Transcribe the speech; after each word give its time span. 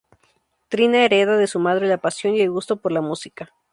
Trina 0.67 1.05
hereda 1.05 1.37
de 1.37 1.45
su 1.45 1.59
madre 1.59 1.85
la 1.87 1.99
pasión 1.99 2.33
y 2.33 2.41
el 2.41 2.49
gusto 2.49 2.77
por 2.77 2.91
la 2.91 3.01
música. 3.01 3.53